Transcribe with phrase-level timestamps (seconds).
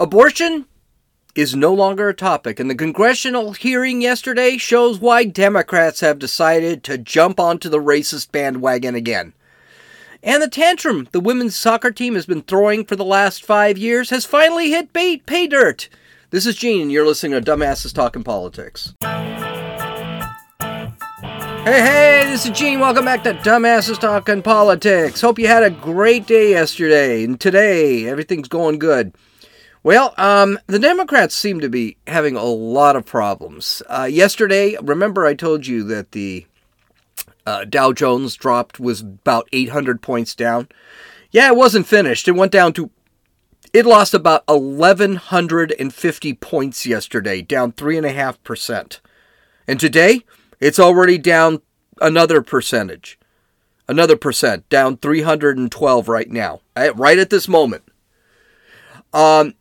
[0.00, 0.66] Abortion
[1.34, 6.84] is no longer a topic, and the congressional hearing yesterday shows why Democrats have decided
[6.84, 9.32] to jump onto the racist bandwagon again.
[10.22, 14.10] And the tantrum the women's soccer team has been throwing for the last five years
[14.10, 15.88] has finally hit bait, pay dirt.
[16.30, 18.94] This is Gene, and you're listening to Dumbasses Talking Politics.
[21.64, 22.78] Hey, hey, this is Gene.
[22.78, 25.20] Welcome back to Dumbasses Talking Politics.
[25.20, 29.12] Hope you had a great day yesterday, and today everything's going good.
[29.82, 33.82] Well, um, the Democrats seem to be having a lot of problems.
[33.88, 36.46] Uh, yesterday, remember I told you that the
[37.46, 40.68] uh, Dow Jones dropped was about 800 points down.
[41.30, 42.26] Yeah, it wasn't finished.
[42.28, 42.90] It went down to
[43.72, 49.00] it lost about 1,150 points yesterday, down 3.5%.
[49.66, 50.22] And today,
[50.58, 51.60] it's already down
[52.00, 53.18] another percentage.
[53.86, 56.60] Another percent, down 312 right now,
[56.94, 57.84] right at this moment.
[59.14, 59.54] Um,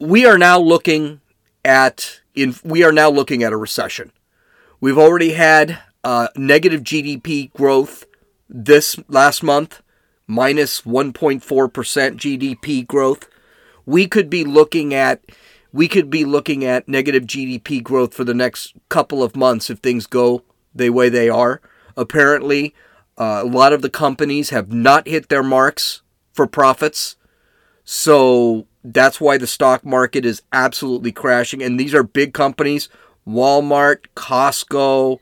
[0.00, 1.20] we are now looking
[1.64, 4.10] at in we are now looking at a recession.
[4.80, 8.06] We've already had uh, negative GDP growth
[8.48, 9.82] this last month,
[10.26, 13.28] minus 1.4% GDP growth.
[13.84, 15.22] We could be looking at
[15.72, 19.78] we could be looking at negative GDP growth for the next couple of months if
[19.80, 20.42] things go
[20.74, 21.60] the way they are.
[21.96, 22.74] Apparently,
[23.18, 26.00] uh, a lot of the companies have not hit their marks
[26.32, 27.16] for profits.
[27.84, 31.62] So that's why the stock market is absolutely crashing.
[31.62, 32.88] And these are big companies
[33.26, 35.20] Walmart, Costco,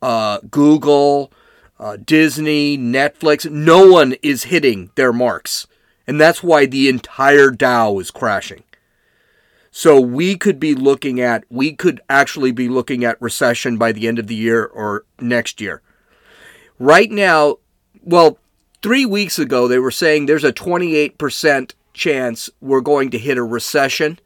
[0.00, 1.32] uh, Google,
[1.78, 3.50] uh, Disney, Netflix.
[3.50, 5.66] No one is hitting their marks.
[6.06, 8.62] And that's why the entire Dow is crashing.
[9.70, 14.06] So we could be looking at, we could actually be looking at recession by the
[14.06, 15.82] end of the year or next year.
[16.78, 17.56] Right now,
[18.02, 18.38] well,
[18.82, 23.42] three weeks ago, they were saying there's a 28% chance we're going to hit a
[23.42, 24.18] recession.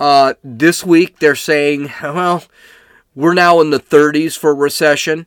[0.00, 2.44] Uh, this week, they're saying, well,
[3.14, 5.26] we're now in the 30s for recession.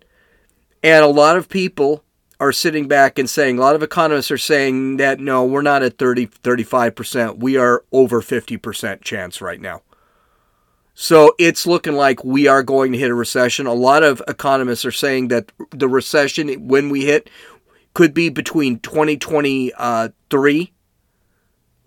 [0.84, 2.04] And a lot of people
[2.40, 5.84] are sitting back and saying, a lot of economists are saying that no, we're not
[5.84, 7.38] at 30, 35%.
[7.40, 9.82] We are over 50% chance right now.
[10.94, 13.68] So it's looking like we are going to hit a recession.
[13.68, 17.30] A lot of economists are saying that the recession, when we hit,
[17.94, 20.74] could be between 2023,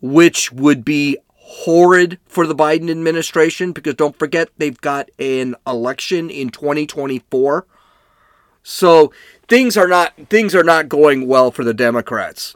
[0.00, 6.30] which would be horrid for the Biden administration because don't forget they've got an election
[6.30, 7.66] in 2024.
[8.62, 9.12] So
[9.48, 12.54] things are not things are not going well for the Democrats.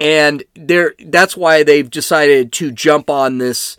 [0.00, 3.76] And they that's why they've decided to jump on this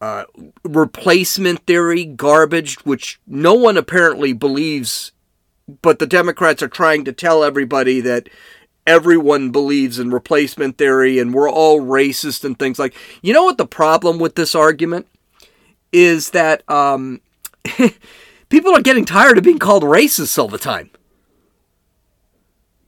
[0.00, 0.24] uh,
[0.64, 5.12] replacement theory garbage, which no one apparently believes,
[5.80, 8.28] but the Democrats are trying to tell everybody that
[8.86, 12.94] everyone believes in replacement theory and we're all racist and things like.
[13.22, 15.06] You know what the problem with this argument
[15.92, 17.20] is that um,
[18.48, 20.90] people are getting tired of being called racist all the time.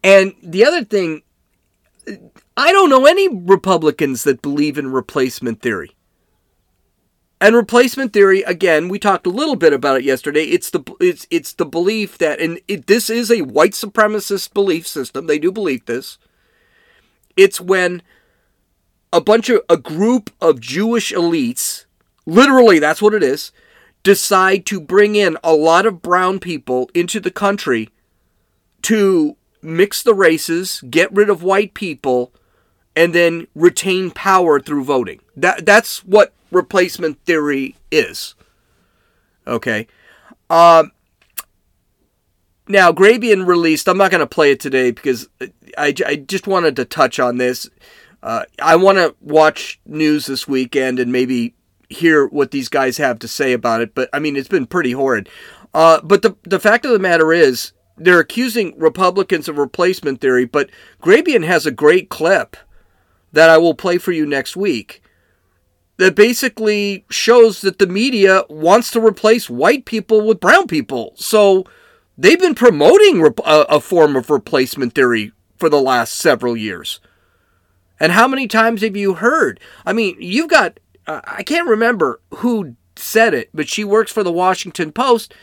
[0.03, 1.23] And the other thing,
[2.57, 5.96] I don't know any Republicans that believe in replacement theory.
[7.41, 10.45] And replacement theory, again, we talked a little bit about it yesterday.
[10.45, 14.87] It's the it's it's the belief that, and it, this is a white supremacist belief
[14.87, 15.27] system.
[15.27, 16.17] They do believe this.
[17.37, 18.03] It's when
[19.13, 21.85] a bunch of a group of Jewish elites,
[22.25, 23.53] literally, that's what it is,
[24.03, 27.91] decide to bring in a lot of brown people into the country
[28.83, 32.33] to mix the races, get rid of white people,
[32.95, 35.21] and then retain power through voting.
[35.37, 38.35] That that's what replacement theory is.
[39.47, 39.87] Okay.
[40.51, 40.93] Um,
[42.69, 45.29] now, Grabien released, I'm not going to play it today because
[45.79, 47.69] I, I just wanted to touch on this.
[48.23, 51.55] Uh, I want to watch news this weekend and maybe
[51.89, 54.93] hear what these guys have to say about it, but I mean, it's been pretty
[54.93, 55.29] horrid.
[55.73, 60.45] Uh, but the, the fact of the matter is, they're accusing Republicans of replacement theory,
[60.45, 60.69] but
[61.01, 62.57] Grabien has a great clip
[63.33, 65.03] that I will play for you next week
[65.99, 71.13] that basically shows that the media wants to replace white people with brown people.
[71.17, 71.65] So
[72.19, 73.33] they've been promoting a,
[73.69, 77.01] a form of replacement theory for the last several years.
[77.99, 79.59] And how many times have you heard?
[79.87, 84.23] I mean, you've got, uh, I can't remember who said it, but she works for
[84.23, 85.35] the Washington Post.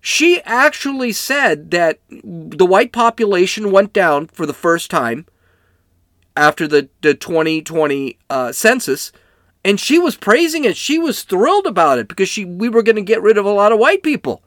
[0.00, 5.26] She actually said that the white population went down for the first time
[6.36, 9.10] after the, the 2020 uh, census,
[9.66, 10.78] and she was praising it.
[10.78, 13.50] She was thrilled about it because she we were going to get rid of a
[13.52, 14.42] lot of white people.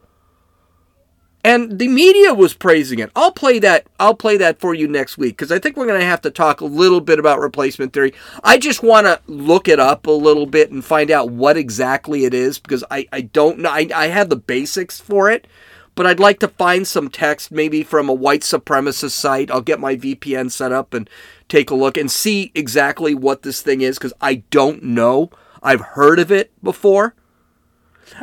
[1.42, 3.10] and the media was praising it.
[3.16, 3.86] I'll play that.
[3.98, 6.30] I'll play that for you next week because I think we're going to have to
[6.30, 8.12] talk a little bit about replacement theory.
[8.44, 12.26] I just want to look it up a little bit and find out what exactly
[12.26, 13.70] it is because I, I don't know.
[13.70, 15.46] I, I have the basics for it,
[15.94, 19.50] but I'd like to find some text maybe from a white supremacist site.
[19.50, 21.08] I'll get my VPN set up and
[21.48, 25.30] take a look and see exactly what this thing is because I don't know.
[25.62, 27.14] I've heard of it before.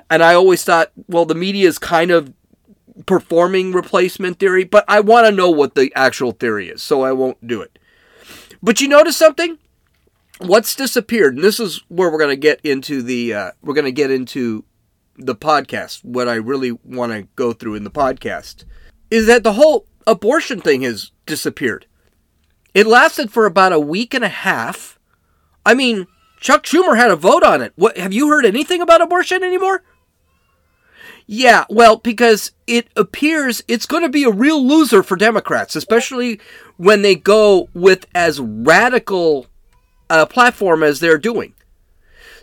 [0.09, 2.33] And I always thought, well, the media is kind of
[3.05, 7.11] performing replacement theory, but I want to know what the actual theory is, so I
[7.11, 7.77] won't do it.
[8.61, 9.57] But you notice something?
[10.39, 13.85] What's disappeared, and this is where we're going to get into the uh, we're going
[13.85, 14.63] to get into
[15.17, 16.03] the podcast.
[16.03, 18.65] What I really want to go through in the podcast
[19.09, 21.85] is that the whole abortion thing has disappeared.
[22.73, 24.99] It lasted for about a week and a half.
[25.65, 26.07] I mean,
[26.39, 27.73] Chuck Schumer had a vote on it.
[27.75, 29.83] What have you heard anything about abortion anymore?
[31.25, 36.39] Yeah, well, because it appears it's going to be a real loser for Democrats, especially
[36.77, 39.47] when they go with as radical
[40.09, 41.53] a platform as they're doing.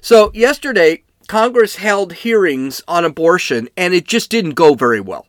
[0.02, 5.26] So, yesterday, Congress held hearings on abortion, and it just didn't go very well.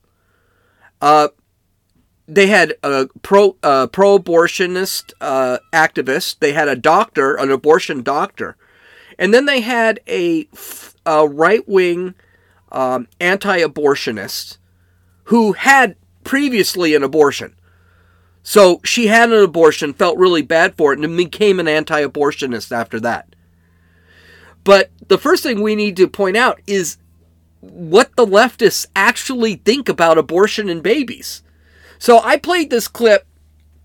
[1.01, 1.29] Uh,
[2.27, 6.39] they had a pro uh, pro abortionist uh, activist.
[6.39, 8.57] They had a doctor, an abortion doctor,
[9.19, 10.47] and then they had a,
[11.05, 12.15] a right wing
[12.71, 14.57] um, anti abortionist
[15.25, 17.55] who had previously an abortion.
[18.43, 22.71] So she had an abortion, felt really bad for it, and became an anti abortionist
[22.71, 23.34] after that.
[24.65, 26.97] But the first thing we need to point out is
[27.61, 31.43] what the leftists actually think about abortion and babies.
[31.99, 33.25] So I played this clip.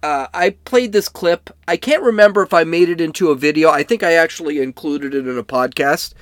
[0.02, 1.50] Uh, I played this clip.
[1.68, 3.68] I can't remember if I made it into a video.
[3.68, 6.14] I think I actually included it in a podcast.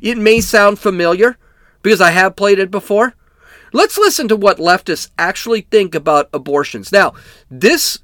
[0.00, 1.36] It may sound familiar
[1.82, 3.14] because I have played it before.
[3.74, 6.90] Let's listen to what leftists actually think about abortions.
[6.90, 7.12] Now,
[7.50, 7.98] this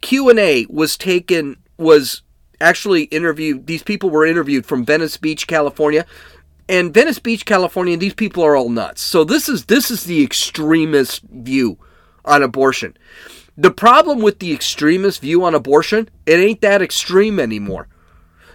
[0.00, 2.22] Q&A was taken was
[2.60, 6.06] actually interviewed these people were interviewed from Venice Beach, California.
[6.68, 9.02] And Venice Beach, California, these people are all nuts.
[9.02, 11.78] So this is this is the extremist view
[12.24, 12.96] on abortion.
[13.56, 17.88] The problem with the extremist view on abortion, it ain't that extreme anymore.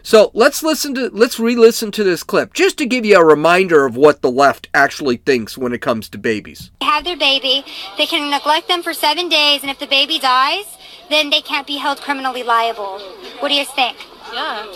[0.06, 3.88] So let's listen to let's re-listen to this clip just to give you a reminder
[3.88, 6.70] of what the left actually thinks when it comes to babies.
[6.80, 7.66] They have their baby,
[7.98, 10.66] they can neglect them for seven days, and if the baby dies,
[11.10, 13.00] then they can't be held criminally liable.
[13.40, 13.98] What do you think?
[14.32, 14.68] Yeah,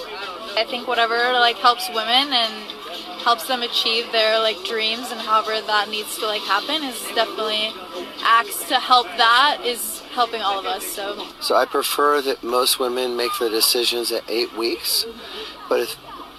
[0.58, 2.79] I think whatever like helps women and
[3.24, 7.71] helps them achieve their like dreams and however that needs to like happen is definitely
[8.24, 10.86] acts to help that is helping all of us.
[10.86, 11.25] So.
[11.39, 15.06] So I prefer that most women make the decisions at eight weeks,
[15.69, 15.95] but if,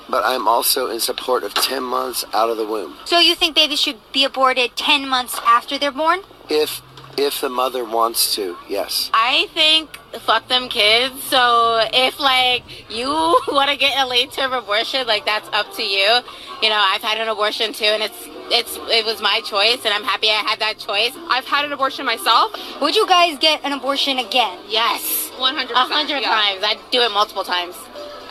[0.09, 2.97] but I'm also in support of ten months out of the womb.
[3.05, 6.21] So you think babies should be aborted ten months after they're born?
[6.49, 6.83] If
[7.21, 9.11] if the mother wants to, yes.
[9.13, 11.23] I think fuck them kids.
[11.25, 13.09] So if like you
[13.49, 16.21] want to get a late term abortion, like that's up to you.
[16.63, 19.95] You know, I've had an abortion too, and it's it's it was my choice, and
[19.95, 21.13] I'm happy I had that choice.
[21.29, 22.53] I've had an abortion myself.
[22.81, 24.59] Would you guys get an abortion again?
[24.69, 25.73] Yes, 100.
[25.73, 26.29] A hundred yeah.
[26.29, 26.65] times.
[26.65, 27.77] I'd do it multiple times.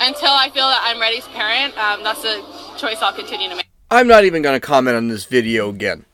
[0.01, 2.41] Until I feel that I'm ready to parent, um, that's a
[2.77, 3.67] choice I'll continue to make.
[3.91, 6.05] I'm not even going to comment on this video again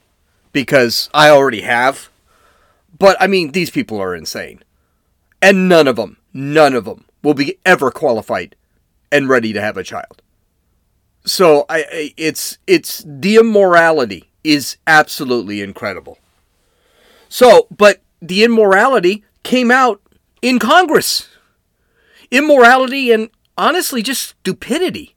[0.54, 2.10] because I already have.
[2.98, 4.64] But I mean, these people are insane.
[5.42, 8.56] And none of them, none of them will be ever qualified
[9.12, 10.22] and ready to have a child.
[11.26, 16.20] So I, it's it's the immorality is absolutely incredible.
[17.30, 20.02] So, but the immorality came out
[20.42, 21.30] in Congress.
[22.32, 25.16] Immorality and honestly just stupidity.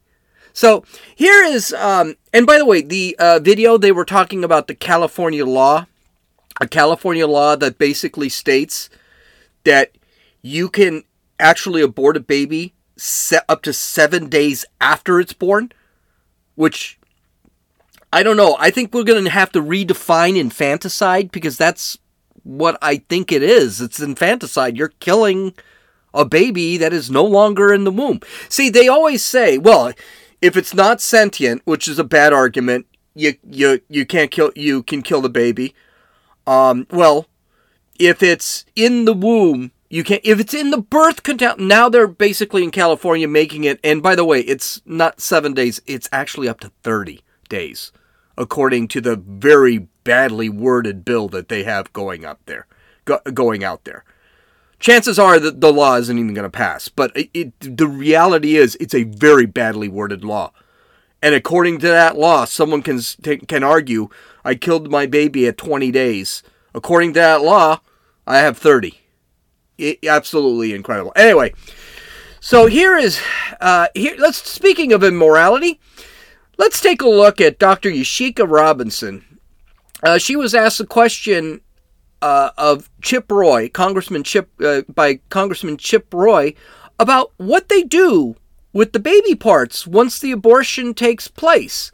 [0.52, 0.82] So
[1.14, 4.74] here is, um, and by the way, the uh, video they were talking about the
[4.74, 5.86] California law,
[6.60, 8.90] a California law that basically states
[9.64, 9.92] that
[10.42, 11.04] you can
[11.38, 12.74] actually abort a baby
[13.48, 15.70] up to seven days after it's born,
[16.54, 16.98] which
[18.12, 18.56] I don't know.
[18.58, 21.98] I think we're going to have to redefine infanticide because that's
[22.42, 23.80] what I think it is.
[23.80, 24.76] It's infanticide.
[24.76, 25.54] You're killing
[26.14, 28.20] a baby that is no longer in the womb.
[28.48, 29.92] See, they always say, well,
[30.40, 34.82] if it's not sentient, which is a bad argument, you you you can't kill you
[34.82, 35.74] can kill the baby.
[36.48, 37.26] Um, well,
[37.98, 40.22] if it's in the womb, you can't.
[40.24, 43.78] If it's in the birth canal, now they're basically in California making it.
[43.84, 47.92] And by the way, it's not seven days; it's actually up to thirty days,
[48.38, 52.66] according to the very badly worded bill that they have going up there,
[53.04, 54.04] go, going out there.
[54.80, 58.56] Chances are that the law isn't even going to pass, but it, it, the reality
[58.56, 60.52] is it's a very badly worded law.
[61.22, 63.00] And according to that law, someone can
[63.46, 64.08] can argue
[64.44, 66.42] I killed my baby at 20 days
[66.74, 67.80] According to that law,
[68.26, 69.00] I have 30.
[69.80, 71.12] I- absolutely incredible.
[71.16, 71.54] Anyway,
[72.40, 73.20] so here is
[73.60, 74.14] uh, here.
[74.18, 75.80] Let's speaking of immorality,
[76.56, 77.90] let's take a look at Dr.
[77.90, 79.24] Yashika Robinson.
[80.02, 81.60] Uh, she was asked a question
[82.22, 86.54] uh, of Chip Roy, Congressman Chip, uh, by Congressman Chip Roy,
[87.00, 88.36] about what they do
[88.72, 91.90] with the baby parts once the abortion takes place.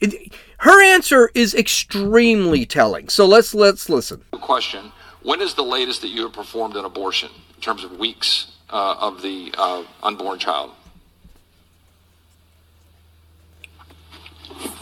[0.00, 3.08] It, her answer is extremely telling.
[3.08, 4.22] So let's let's listen.
[4.32, 4.92] Question:
[5.22, 8.96] When is the latest that you have performed an abortion in terms of weeks uh,
[8.98, 10.72] of the uh, unborn child?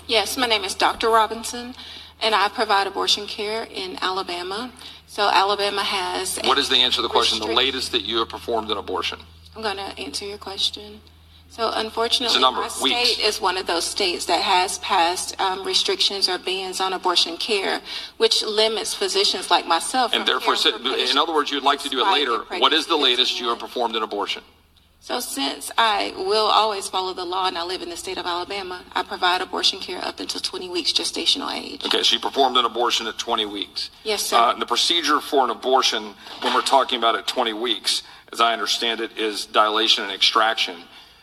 [0.07, 1.09] Yes, my name is Dr.
[1.09, 1.75] Robinson,
[2.21, 4.73] and I provide abortion care in Alabama.
[5.07, 6.39] So Alabama has.
[6.45, 7.39] What is the answer to the question?
[7.39, 9.21] The latest that you have performed an abortion?
[9.55, 11.01] I'm going to answer your question.
[11.53, 13.19] So unfortunately, my state weeks.
[13.19, 17.83] is one of those states that has passed um, restrictions or bans on abortion care,
[18.17, 20.15] which limits physicians like myself.
[20.15, 22.39] And therefore, in other words, you'd like to do it later.
[22.59, 24.43] What is the latest you have performed an abortion?
[25.01, 28.25] So since I will always follow the law and I live in the state of
[28.25, 31.85] Alabama, I provide abortion care up until 20 weeks gestational age.
[31.85, 33.91] Okay, so you performed an abortion at 20 weeks.
[34.05, 34.37] Yes, sir.
[34.37, 38.55] Uh, the procedure for an abortion, when we're talking about at 20 weeks, as I
[38.55, 40.77] understand it, is dilation and extraction.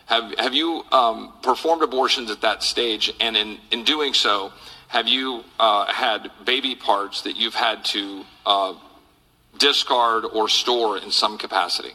[0.10, 3.13] Have have you um, performed abortions at that stage?
[3.20, 4.51] And in in doing so,
[4.88, 8.74] have you uh, had baby parts that you've had to uh,
[9.60, 11.94] discard or store in some capacity?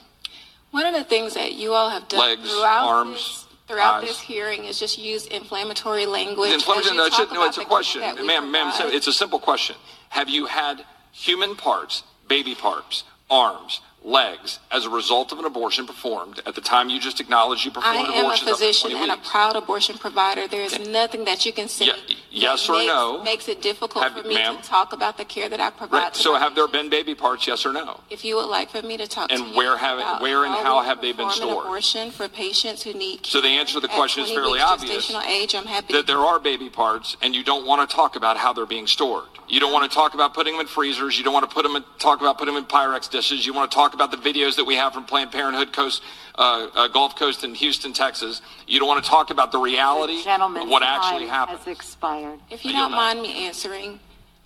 [0.70, 4.08] One of the things that you all have done Legs, throughout arms, this, throughout eyes.
[4.08, 6.52] this hearing is just use inflammatory language.
[6.52, 6.74] As no,
[7.06, 8.52] it's, talk no, it's a question, ma'am.
[8.52, 9.74] Ma'am, it's a simple question.
[10.10, 15.86] Have you had human parts, baby parts, arms, legs, as a result of an abortion
[15.86, 18.42] performed at the time you just acknowledged you performed I am a abortions?
[18.42, 20.46] up to physician 20 and a proud abortion provider.
[20.46, 23.22] There is nothing that you can say Ye- yes or makes, no?
[23.22, 25.98] makes it difficult Have- for me to talk about the care that I provide.
[25.98, 26.16] Right.
[26.16, 27.46] So have there been baby parts?
[27.46, 28.00] Yes or no?
[28.10, 30.44] If you would like for me to talk And to you where have- about where
[30.44, 31.64] and how we have they been stored?
[31.64, 35.10] abortion for patients who need So the answer to the question is fairly obvious.
[35.26, 38.36] Age, I'm happy that there are baby parts and you don't want to talk about
[38.36, 39.24] how they're being stored.
[39.48, 41.16] You don't want to talk about putting them in freezers.
[41.18, 43.44] You don't want to put them in, talk about putting them in Pyrex dishes.
[43.46, 46.02] You want to talk about the videos that we have from Planned Parenthood Coast,
[46.34, 48.42] uh, uh, Gulf Coast in Houston, Texas.
[48.66, 51.58] You don't want to talk about the reality of what actually time happened.
[51.58, 52.40] has expired.
[52.50, 54.00] If you I don't mind me answering,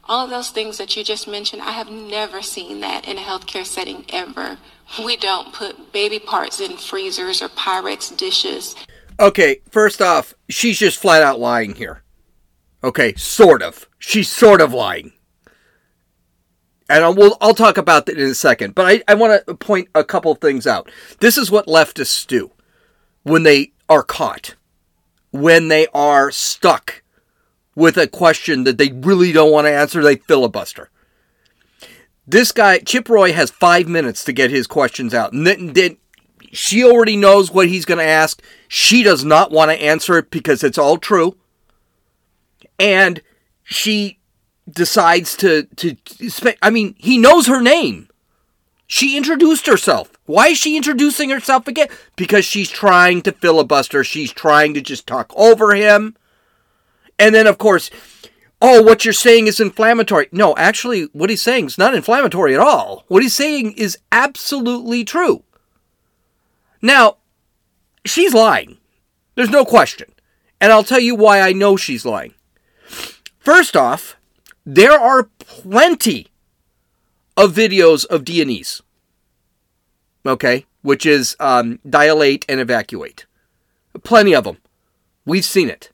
[0.05, 3.21] all of those things that you just mentioned, I have never seen that in a
[3.21, 4.59] healthcare setting ever.
[5.05, 8.75] We don't put baby parts in freezers or Pyrex dishes.
[9.21, 12.02] Okay, first off, she's just flat out lying here.
[12.83, 13.87] Okay, sort of.
[13.99, 15.12] She's sort of lying.
[16.88, 18.75] And I'll, we'll, I'll talk about that in a second.
[18.75, 20.90] But I, I want to point a couple things out.
[21.21, 22.50] This is what leftists do
[23.23, 24.54] when they are caught,
[25.30, 27.02] when they are stuck
[27.75, 30.90] with a question that they really don't want to answer, they filibuster.
[32.26, 35.33] This guy, Chip Roy, has five minutes to get his questions out.
[35.33, 35.97] And then, then
[36.52, 38.42] she already knows what he's going to ask.
[38.66, 41.37] She does not want to answer it because it's all true.
[42.78, 43.23] And
[43.64, 44.18] she
[44.71, 45.97] decides to to
[46.63, 48.09] I mean, he knows her name.
[48.87, 50.11] She introduced herself.
[50.25, 51.89] Why is she introducing herself again?
[52.17, 54.03] Because she's trying to filibuster.
[54.03, 56.17] She's trying to just talk over him.
[57.19, 57.91] And then of course,
[58.63, 60.29] oh, what you're saying is inflammatory.
[60.33, 63.05] No, actually, what he's saying is not inflammatory at all.
[63.09, 65.45] What he's saying is absolutely true.
[66.81, 67.17] Now,
[68.05, 68.79] she's lying.
[69.35, 70.13] There's no question.
[70.61, 72.35] And I'll tell you why I know she's lying.
[73.39, 74.17] First off,
[74.71, 76.29] there are plenty
[77.39, 78.83] of videos of D&Es.
[80.27, 80.67] Okay?
[80.83, 83.25] Which is um, dilate and evacuate.
[84.03, 84.59] Plenty of them.
[85.25, 85.91] We've seen it.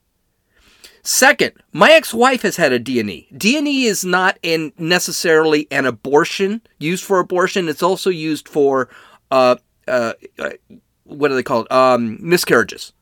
[1.05, 3.29] Second, my ex-wife has had a D&E.
[3.37, 7.69] D&E is not necessarily an abortion, used for abortion.
[7.69, 8.89] It's also used for,
[9.31, 9.55] uh,
[9.87, 10.51] uh, uh,
[11.05, 11.71] what do they call it?
[11.71, 12.93] Um, miscarriages.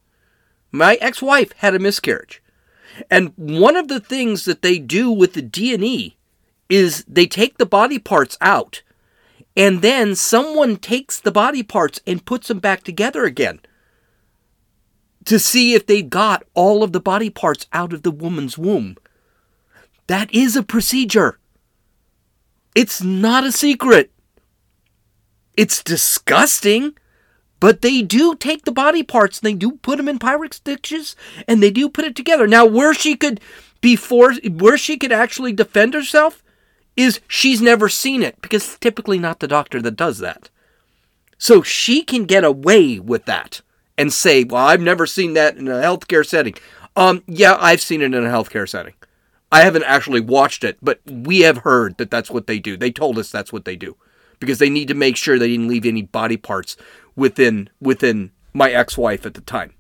[0.71, 2.43] My ex-wife had a miscarriage.
[3.11, 6.17] And one of the things that they do with the D&E
[6.69, 8.83] is they take the body parts out
[9.57, 13.61] and then someone takes the body parts and puts them back together again
[15.25, 18.97] to see if they got all of the body parts out of the woman's womb.
[20.07, 21.39] That is a procedure.
[22.75, 24.11] It's not a secret.
[25.57, 26.95] It's disgusting,
[27.63, 31.15] but they do take the body parts and they do put them in Pyrex dishes
[31.47, 32.49] and they do put it together.
[32.49, 33.41] Now, where she could
[33.81, 36.43] before where she could actually defend herself
[36.97, 40.51] is she's never seen it because it's typically not the doctor that does that.
[41.39, 43.61] So she can get away with that
[43.97, 46.55] and say, "Well, I've never seen that in a healthcare setting."
[46.97, 48.95] Um, yeah, I've seen it in a healthcare setting.
[49.53, 52.77] I haven't actually watched it, but we have heard that that's what they do.
[52.77, 53.97] They told us that's what they do
[54.41, 56.77] because they need to make sure they didn't leave any body parts
[57.17, 59.75] within within my ex-wife at the time.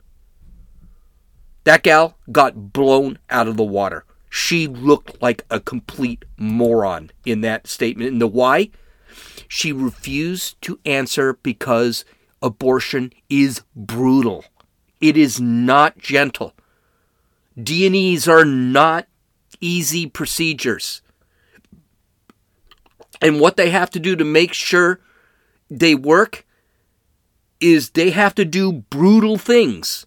[1.64, 4.04] That gal got blown out of the water.
[4.28, 8.10] She looked like a complete moron in that statement.
[8.12, 8.70] And the why?
[9.46, 12.04] She refused to answer because
[12.40, 14.44] abortion is brutal.
[15.00, 16.54] It is not gentle.
[17.62, 19.06] D&Es are not
[19.60, 21.02] easy procedures.
[23.20, 25.00] And what they have to do to make sure
[25.70, 26.46] they work
[27.62, 30.06] is they have to do brutal things.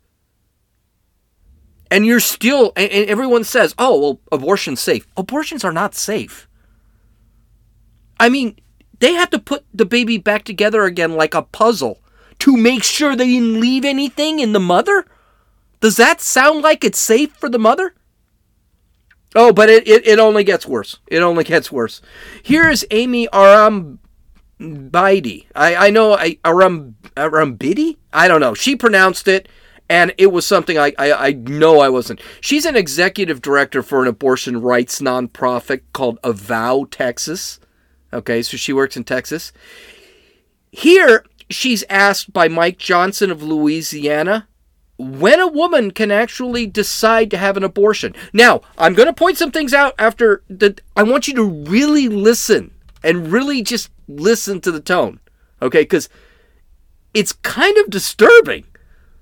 [1.89, 5.07] And you're still, and everyone says, oh, well, abortion's safe.
[5.15, 6.47] Abortions are not safe.
[8.19, 8.57] I mean,
[8.99, 12.01] they have to put the baby back together again like a puzzle
[12.39, 15.05] to make sure they didn't leave anything in the mother?
[15.79, 17.93] Does that sound like it's safe for the mother?
[19.35, 20.99] Oh, but it, it, it only gets worse.
[21.07, 22.01] It only gets worse.
[22.41, 23.27] Here's Aimee
[24.59, 25.45] Arrambide.
[25.55, 27.97] I, I know I, Aram, Arambidi?
[28.13, 28.53] I don't know.
[28.53, 29.49] She pronounced it,
[29.89, 32.21] and it was something I, I, I know I wasn't.
[32.41, 37.59] She's an executive director for an abortion rights nonprofit called Avow Texas.
[38.13, 39.51] Okay, so she works in Texas.
[40.71, 44.47] Here, she's asked by Mike Johnson of Louisiana
[44.97, 48.15] when a woman can actually decide to have an abortion.
[48.31, 50.79] Now, I'm going to point some things out after that.
[50.95, 52.71] I want you to really listen
[53.03, 55.19] and really just listen to the tone,
[55.61, 55.81] okay?
[55.81, 56.09] Because
[57.13, 58.65] it's kind of disturbing.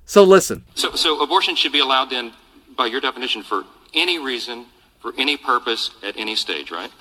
[0.05, 0.65] So listen.
[0.75, 2.33] So, so abortion should be allowed then,
[2.77, 3.63] by your definition, for
[3.93, 4.65] any reason,
[4.99, 6.91] for any purpose, at any stage, right?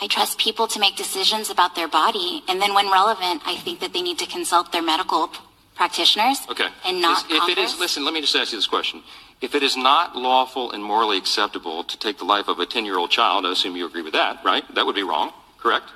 [0.00, 3.80] I trust people to make decisions about their body, and then when relevant, I think
[3.80, 5.30] that they need to consult their medical
[5.74, 6.38] practitioners.
[6.48, 6.68] Okay.
[6.84, 9.02] And not if, if it is, listen, let me just ask you this question.
[9.40, 13.10] If it is not lawful and morally acceptable to take the life of a 10-year-old
[13.10, 14.64] child, I assume you agree with that, right?
[14.74, 15.86] That would be wrong, correct?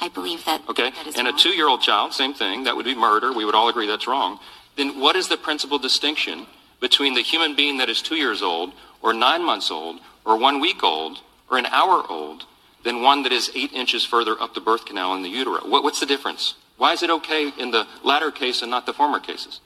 [0.00, 0.62] I believe that.
[0.68, 0.90] Okay.
[0.90, 1.34] That is and wrong.
[1.34, 2.64] a two-year-old child, same thing.
[2.64, 3.32] That would be murder.
[3.32, 4.38] We would all agree that's wrong.
[4.76, 6.46] Then what is the principal distinction
[6.80, 10.60] between the human being that is two years old, or nine months old, or one
[10.60, 11.18] week old,
[11.50, 12.44] or an hour old,
[12.84, 15.60] than one that is eight inches further up the birth canal in the utero?
[15.66, 16.54] What, what's the difference?
[16.76, 19.60] Why is it okay in the latter case and not the former cases?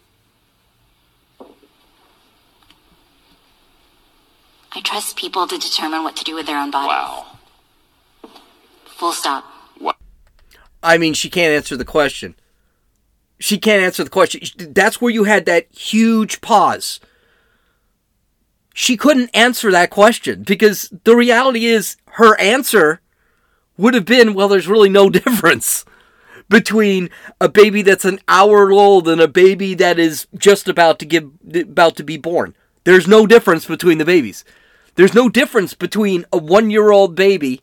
[4.72, 6.88] I trust people to determine what to do with their own bodies.
[6.88, 7.26] Wow.
[8.98, 9.44] Full stop.
[10.82, 12.34] I mean, she can't answer the question.
[13.40, 14.40] She can't answer the question.
[14.72, 17.00] That's where you had that huge pause.
[18.74, 23.00] She couldn't answer that question because the reality is her answer
[23.76, 25.84] would have been well, there's really no difference
[26.48, 27.10] between
[27.40, 31.30] a baby that's an hour old and a baby that is just about to give
[31.54, 32.54] about to be born.
[32.84, 34.44] There's no difference between the babies.
[34.94, 37.62] There's no difference between a 1-year-old baby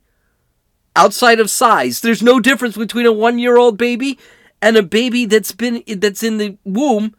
[0.95, 2.01] outside of size.
[2.01, 4.17] There's no difference between a 1-year-old baby
[4.61, 7.15] and a baby that's been that's in the womb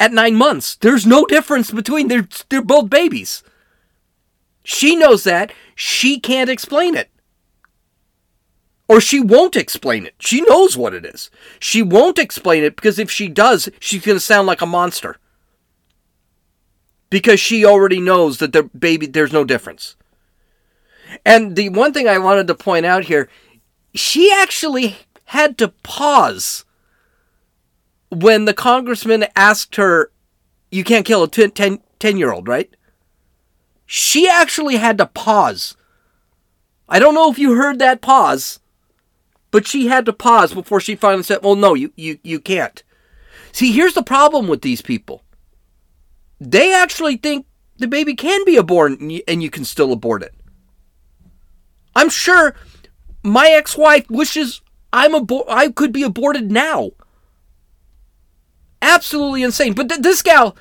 [0.00, 0.76] at 9 months.
[0.76, 3.42] There's no difference between they're they're both babies.
[4.64, 5.52] She knows that.
[5.74, 7.08] She can't explain it.
[8.88, 10.14] Or she won't explain it.
[10.18, 11.30] She knows what it is.
[11.58, 15.16] She won't explain it because if she does, she's going to sound like a monster.
[17.08, 19.96] Because she already knows that the baby, there's no difference.
[21.24, 23.28] And the one thing I wanted to point out here,
[23.94, 24.96] she actually
[25.26, 26.64] had to pause
[28.10, 30.10] when the congressman asked her,
[30.70, 32.74] You can't kill a 10, 10 year old, right?
[33.86, 35.76] She actually had to pause.
[36.88, 38.60] I don't know if you heard that pause,
[39.50, 42.82] but she had to pause before she finally said, Well, no, you, you, you can't.
[43.52, 45.22] See, here's the problem with these people
[46.40, 47.46] they actually think
[47.76, 50.34] the baby can be aborted and you can still abort it.
[51.94, 52.54] I'm sure
[53.22, 54.60] my ex-wife wishes
[54.92, 56.90] I'm abor- I could be aborted now.
[58.80, 59.74] Absolutely insane.
[59.74, 60.56] But th- this gal,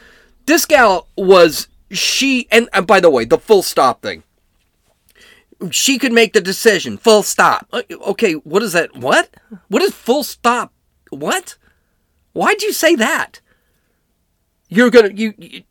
[0.45, 4.23] this gal was she and, and by the way, the full stop thing.
[5.69, 6.97] She could make the decision.
[6.97, 7.67] Full stop.
[7.71, 8.95] Uh, Okay, what is that?
[8.95, 9.35] What?
[9.67, 10.73] What is full stop?
[11.09, 11.55] What?
[12.33, 13.41] Why'd you say that?
[14.69, 15.63] You're gonna you, you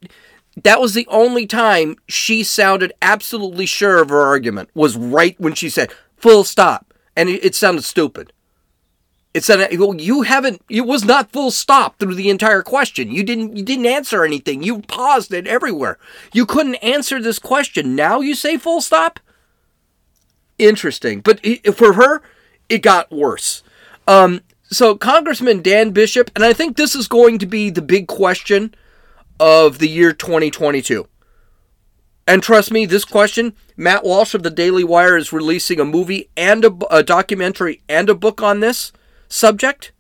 [0.65, 5.55] that was the only time she sounded absolutely sure of her argument was right when
[5.55, 6.95] she said full stop.
[7.17, 8.33] And it, it sounded stupid.
[9.33, 13.13] It said well, you haven't it was not full stop through the entire question.
[13.13, 14.63] You didn't you didn't answer anything.
[14.63, 15.99] You paused it everywhere.
[16.33, 17.95] You couldn't answer this question.
[17.95, 19.21] Now you say full stop?
[20.59, 21.21] Interesting.
[21.21, 22.23] But it, for her
[22.69, 23.63] it got worse.
[24.09, 28.07] Um so congressman dan bishop and i think this is going to be the big
[28.07, 28.73] question
[29.41, 31.09] of the year 2022.
[32.29, 36.31] And trust me, this question, Matt Walsh of the Daily Wire is releasing a movie
[36.37, 38.93] and a, a documentary and a book on this
[39.29, 39.93] subject.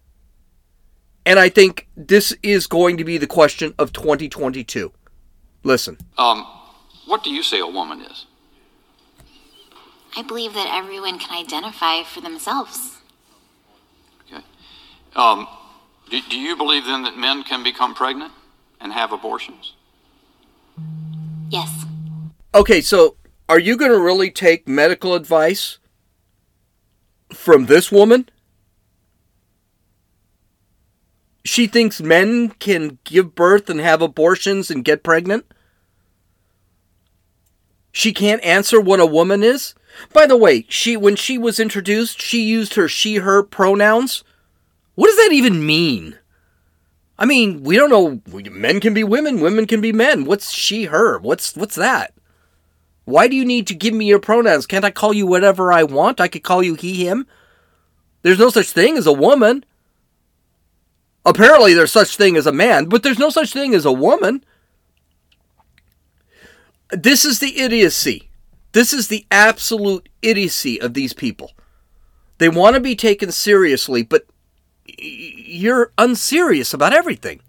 [1.24, 4.92] And I think this is going to be the question of 2022.
[5.64, 5.98] Listen.
[6.18, 6.46] Um,
[7.06, 8.26] what do you say a woman is?
[10.16, 12.98] I believe that everyone can identify for themselves.
[14.26, 14.44] Okay.
[15.16, 15.48] Um,
[16.10, 18.32] do, do you believe then that men can become pregnant
[18.80, 19.74] and have abortions?
[21.48, 21.84] Yes.
[22.54, 23.16] Okay, so
[23.48, 25.78] are you going to really take medical advice
[27.32, 28.28] from this woman?
[31.44, 35.46] She thinks men can give birth and have abortions and get pregnant?
[37.92, 39.74] She can't answer what a woman is?
[40.12, 44.22] By the way, she when she was introduced, she used her she her pronouns.
[44.94, 46.16] What does that even mean?
[47.20, 50.24] I mean, we don't know men can be women, women can be men.
[50.24, 51.18] What's she her?
[51.18, 52.14] What's what's that?
[53.04, 54.66] Why do you need to give me your pronouns?
[54.66, 56.20] Can't I call you whatever I want?
[56.20, 57.26] I could call you he him.
[58.22, 59.64] There's no such thing as a woman.
[61.26, 64.42] Apparently there's such thing as a man, but there's no such thing as a woman.
[66.90, 68.30] This is the idiocy.
[68.72, 71.52] This is the absolute idiocy of these people.
[72.38, 74.26] They want to be taken seriously, but
[74.98, 77.40] you're unserious about everything.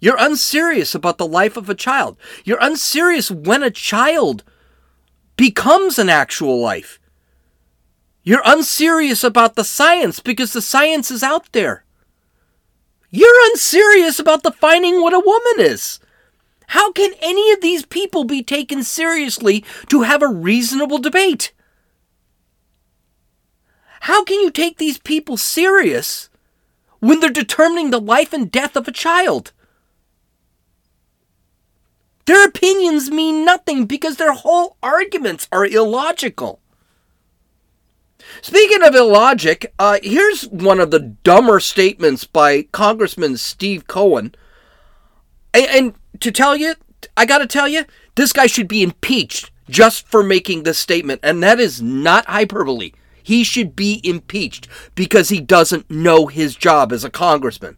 [0.00, 2.16] You're unserious about the life of a child.
[2.44, 4.44] You're unserious when a child
[5.36, 6.98] becomes an actual life.
[8.22, 11.84] You're unserious about the science because the science is out there.
[13.10, 16.00] You're unserious about defining what a woman is.
[16.68, 21.52] How can any of these people be taken seriously to have a reasonable debate?
[24.00, 26.28] How can you take these people serious
[27.06, 29.52] when they're determining the life and death of a child?
[32.26, 36.60] Their opinions mean nothing because their whole arguments are illogical.
[38.42, 44.34] Speaking of illogic, uh, here's one of the dumber statements by Congressman Steve Cohen.
[45.54, 46.74] And, and to tell you,
[47.16, 47.84] I got to tell you,
[48.16, 51.20] this guy should be impeached just for making this statement.
[51.22, 52.92] And that is not hyperbole.
[53.26, 57.76] He should be impeached because he doesn't know his job as a congressman.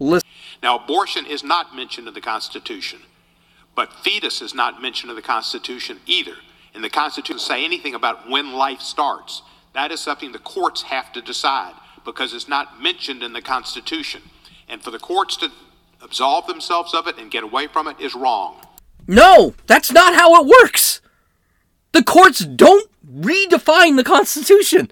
[0.00, 0.28] Listen.
[0.60, 2.98] Now, abortion is not mentioned in the Constitution,
[3.76, 6.34] but fetus is not mentioned in the Constitution either.
[6.74, 9.42] And the Constitution say anything about when life starts.
[9.72, 14.22] That is something the courts have to decide because it's not mentioned in the Constitution.
[14.68, 15.52] And for the courts to
[16.02, 18.56] absolve themselves of it and get away from it is wrong.
[19.06, 21.00] No, that's not how it works.
[21.92, 24.90] The courts don't redefine the Constitution.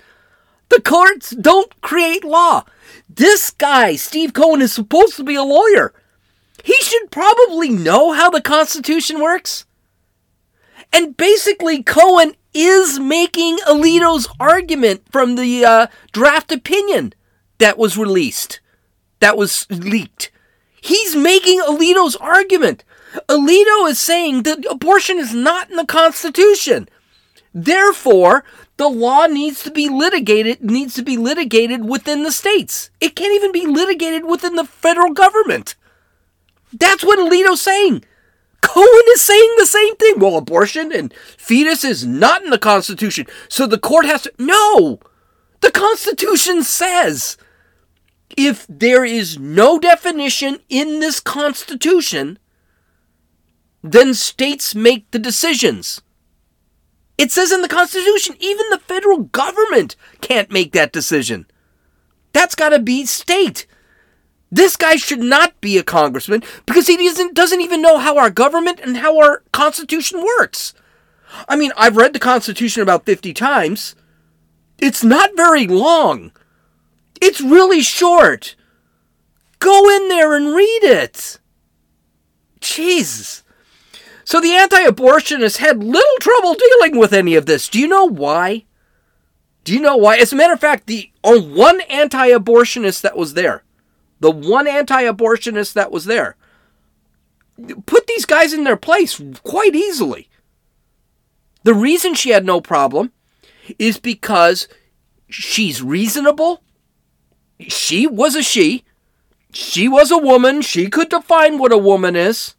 [0.68, 2.64] The courts don't create law.
[3.08, 5.92] This guy, Steve Cohen, is supposed to be a lawyer.
[6.62, 9.64] He should probably know how the Constitution works.
[10.92, 17.14] And basically, Cohen is making Alito's argument from the uh, draft opinion
[17.58, 18.60] that was released,
[19.20, 20.30] that was leaked.
[20.80, 22.84] He's making Alito's argument.
[23.28, 26.88] Alito is saying that abortion is not in the Constitution.
[27.52, 28.44] Therefore,
[28.76, 32.90] the law needs to be litigated needs to be litigated within the states.
[33.00, 35.74] It can't even be litigated within the federal government.
[36.72, 38.04] That's what Alito's saying.
[38.62, 40.18] Cohen is saying the same thing.
[40.18, 43.26] Well, abortion and fetus is not in the Constitution.
[43.48, 44.32] So the court has to.
[44.38, 45.00] No!
[45.60, 47.36] The Constitution says
[48.36, 52.38] if there is no definition in this Constitution,
[53.82, 56.00] then states make the decisions.
[57.20, 61.44] It says in the Constitution, even the federal government can't make that decision.
[62.32, 63.66] That's got to be state.
[64.50, 68.30] This guy should not be a congressman because he doesn't, doesn't even know how our
[68.30, 70.72] government and how our Constitution works.
[71.46, 73.94] I mean, I've read the Constitution about 50 times.
[74.78, 76.32] It's not very long.
[77.20, 78.56] It's really short.
[79.58, 81.38] Go in there and read it.
[82.62, 83.44] Jesus.
[84.30, 87.68] So the anti abortionists had little trouble dealing with any of this.
[87.68, 88.64] Do you know why?
[89.64, 90.18] Do you know why?
[90.18, 93.64] As a matter of fact, the only one anti abortionist that was there,
[94.20, 96.36] the one anti abortionist that was there,
[97.86, 100.28] put these guys in their place quite easily.
[101.64, 103.10] The reason she had no problem
[103.80, 104.68] is because
[105.28, 106.62] she's reasonable.
[107.58, 108.84] She was a she.
[109.52, 110.62] She was a woman.
[110.62, 112.54] She could define what a woman is.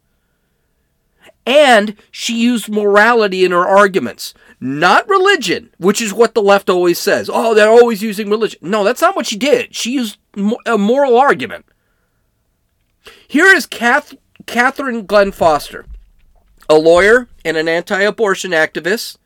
[1.44, 6.98] And she used morality in her arguments, not religion, which is what the left always
[6.98, 7.28] says.
[7.32, 8.60] Oh, they're always using religion.
[8.62, 9.74] No, that's not what she did.
[9.74, 10.18] She used
[10.66, 11.66] a moral argument.
[13.26, 14.14] Here is Kath,
[14.46, 15.86] Catherine Glenn Foster,
[16.68, 19.16] a lawyer and an anti abortion activist.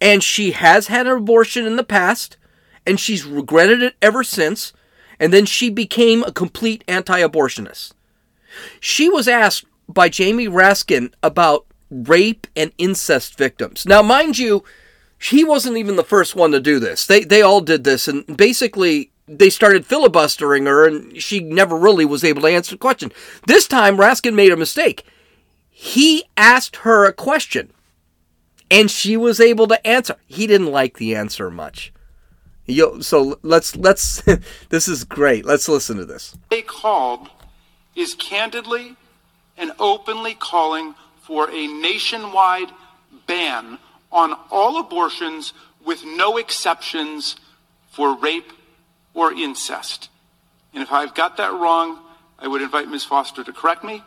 [0.00, 2.36] And she has had an abortion in the past,
[2.86, 4.72] and she's regretted it ever since.
[5.18, 7.92] And then she became a complete anti abortionist.
[8.80, 13.86] She was asked by Jamie Raskin about rape and incest victims.
[13.86, 14.64] Now, mind you,
[15.18, 17.06] he wasn't even the first one to do this.
[17.06, 22.04] They they all did this, and basically they started filibustering her, and she never really
[22.04, 23.12] was able to answer the question.
[23.46, 25.04] This time, Raskin made a mistake.
[25.70, 27.72] He asked her a question,
[28.70, 30.16] and she was able to answer.
[30.26, 31.92] He didn't like the answer much.
[32.66, 34.22] Yo, so let's let's.
[34.70, 35.44] this is great.
[35.44, 36.36] Let's listen to this.
[36.50, 37.30] They called
[37.94, 38.96] is candidly
[39.62, 42.68] and openly calling for a nationwide
[43.28, 43.78] ban
[44.10, 45.52] on all abortions
[45.86, 47.36] with no exceptions
[47.92, 48.52] for rape
[49.14, 50.08] or incest.
[50.74, 52.00] And if I've got that wrong,
[52.40, 53.04] I would invite Ms.
[53.04, 54.02] Foster to correct me.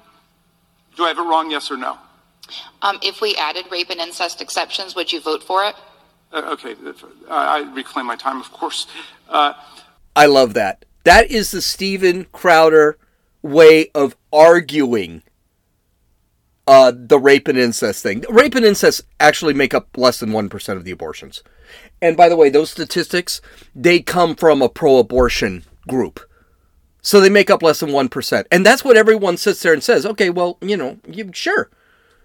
[0.97, 1.97] Do I have it wrong, yes or no?
[2.81, 5.75] Um, if we added rape and incest exceptions, would you vote for it?
[6.33, 6.75] Uh, okay,
[7.29, 8.87] I reclaim my time, of course.
[9.29, 9.53] Uh,
[10.17, 10.83] I love that.
[11.05, 12.97] That is the Steven Crowder
[13.41, 15.23] way of arguing
[16.67, 18.23] uh, the rape and incest thing.
[18.29, 21.43] Rape and incest actually make up less than 1% of the abortions.
[22.01, 23.41] And by the way, those statistics,
[23.75, 26.19] they come from a pro abortion group.
[27.01, 28.45] So they make up less than 1%.
[28.51, 31.69] And that's what everyone sits there and says, okay, well, you know, you, sure.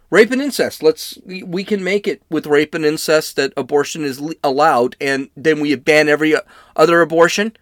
[0.08, 0.82] Rape and incest.
[0.82, 5.60] Let's we can make it with rape and incest that abortion is allowed and then
[5.60, 6.34] we ban every
[6.74, 7.56] other abortion.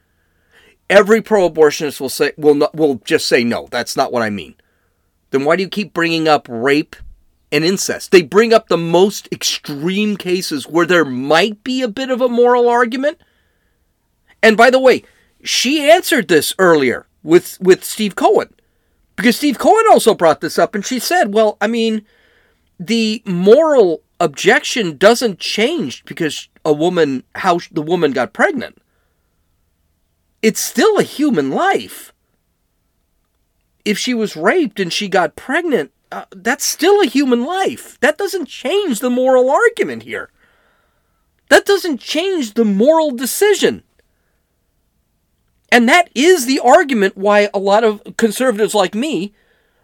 [0.89, 3.69] Every pro-abortionist will say will not will just say no.
[3.71, 4.55] That's not what I mean
[5.31, 6.97] then why do you keep bringing up rape
[7.53, 8.11] and incest?
[8.11, 12.29] They bring up the most extreme cases where there might be a bit of a
[12.29, 13.21] moral argument.
[14.43, 15.05] And by the way,
[15.43, 18.55] she answered this earlier with with Steve Cohen.
[19.17, 22.05] Because Steve Cohen also brought this up and she said, "Well, I mean,
[22.79, 28.79] the moral objection doesn't change because a woman how the woman got pregnant.
[30.43, 32.13] It's still a human life
[33.85, 37.99] if she was raped and she got pregnant, uh, that's still a human life.
[38.01, 40.31] That doesn't change the moral argument here.
[41.49, 43.83] That doesn't change the moral decision.
[45.71, 49.35] And that is the argument why a lot of conservatives like me,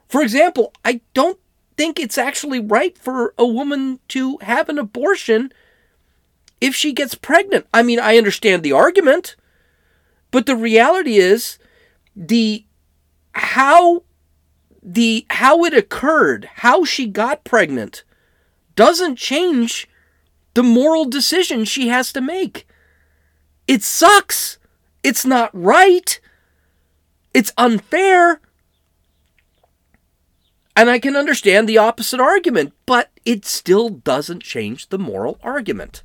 [0.09, 1.39] for example, I don't
[1.77, 5.53] think it's actually right for a woman to have an abortion
[6.61, 7.67] if she gets pregnant.
[7.75, 9.37] I mean, I understand the argument,
[10.31, 11.59] but the reality is
[12.17, 12.65] the
[13.35, 14.03] how
[14.83, 18.05] the how it occurred, how she got pregnant
[18.77, 19.89] doesn't change
[20.55, 22.67] the moral decision she has to make.
[23.67, 24.59] It sucks.
[25.03, 26.21] It's not right.
[27.33, 28.41] It's unfair.
[30.77, 36.03] And I can understand the opposite argument, but it still doesn't change the moral argument.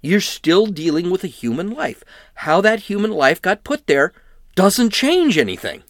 [0.00, 2.04] You're still dealing with a human life.
[2.34, 4.12] How that human life got put there
[4.58, 5.84] doesn't change anything.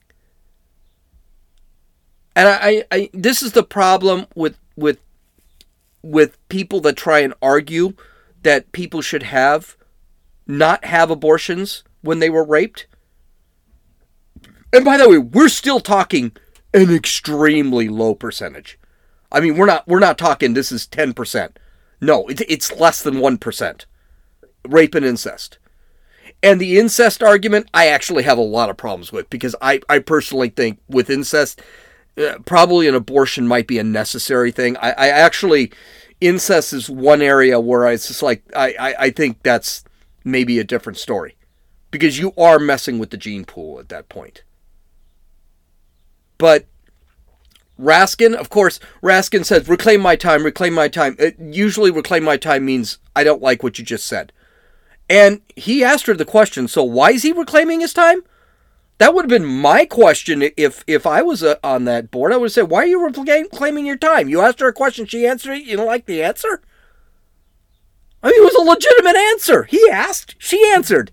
[2.37, 4.99] And I, I, this is the problem with with
[6.03, 7.95] with people that try and argue
[8.43, 9.79] that people should have
[10.47, 12.87] not have abortions when they were raped.
[14.71, 16.33] And by the way, we're still talking
[16.75, 18.79] an extremely low percentage.
[19.33, 21.57] I mean, we're not we're not talking this is 10%.
[22.03, 23.87] No, it, it's less than 1%.
[24.69, 25.57] Rape and incest.
[26.43, 29.99] And the incest argument, I actually have a lot of problems with because I, I
[29.99, 31.61] personally think with incest,
[32.17, 34.77] uh, probably an abortion might be a necessary thing.
[34.77, 35.73] I, I actually,
[36.21, 39.85] incest is one area where I, it's just like, I, I, I think that's
[40.25, 41.37] maybe a different story
[41.91, 44.45] because you are messing with the gene pool at that point.
[46.37, 46.67] But
[47.81, 51.17] Raskin, of course, Raskin says, reclaim my time, reclaim my time.
[51.19, 54.33] It, usually, reclaim my time means I don't like what you just said.
[55.09, 58.23] And he asked her the question, so why is he reclaiming his time?
[58.99, 62.33] That would have been my question if if I was uh, on that board.
[62.33, 65.07] I would have said, "Why are you reclaiming your time?" You asked her a question,
[65.07, 65.65] she answered it.
[65.65, 66.61] You don't like the answer?
[68.23, 69.65] I mean, it was a legitimate answer.
[69.65, 71.13] He asked, she answered.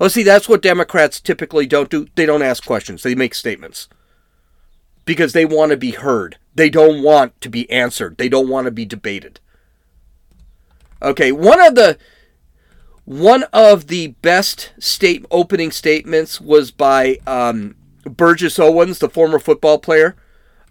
[0.00, 2.06] Oh, see, that's what Democrats typically don't do.
[2.14, 3.02] They don't ask questions.
[3.02, 3.88] They make statements
[5.04, 6.38] because they want to be heard.
[6.54, 8.16] They don't want to be answered.
[8.16, 9.40] They don't want to be debated.
[11.02, 11.98] Okay, one of the
[13.04, 19.78] one of the best state opening statements was by um, Burgess Owens, the former football
[19.78, 20.14] player.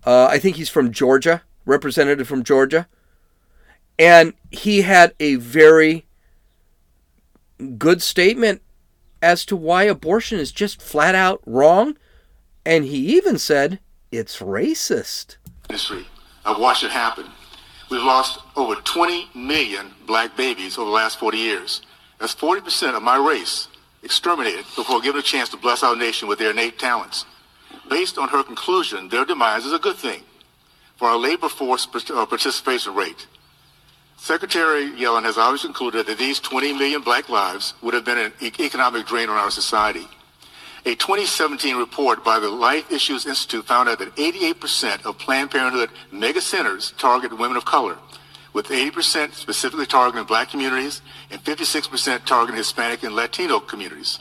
[0.05, 2.87] Uh, I think he's from Georgia, representative from Georgia,
[3.97, 6.05] and he had a very
[7.77, 8.61] good statement
[9.21, 11.97] as to why abortion is just flat out wrong,
[12.65, 13.79] and he even said
[14.11, 15.37] it's racist.
[16.45, 17.25] I've watched it happen.
[17.89, 21.81] We've lost over 20 million black babies over the last 40 years.
[22.19, 23.67] That's 40% of my race
[24.03, 27.25] exterminated before given a chance to bless our nation with their innate talents.
[27.89, 30.23] Based on her conclusion, their demise is a good thing
[30.97, 33.27] for our labor force uh, participation rate.
[34.17, 38.33] Secretary Yellen has always concluded that these 20 million black lives would have been an
[38.59, 40.07] economic drain on our society.
[40.89, 45.91] A 2017 report by the Life Issues Institute found out that 88% of Planned Parenthood
[46.11, 47.99] mega centers target women of color,
[48.53, 54.17] with 80% specifically targeting black communities and 56% targeting Hispanic and Latino communities.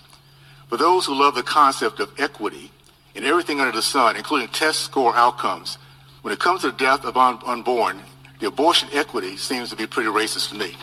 [0.69, 2.71] For those who love the concept of equity
[3.15, 5.79] in everything under the sun, including test score outcomes,
[6.21, 8.03] when it comes to the death of un- unborn,
[8.41, 10.77] the abortion equity seems to be pretty racist to me.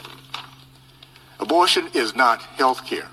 [1.39, 3.07] Abortion is not health care.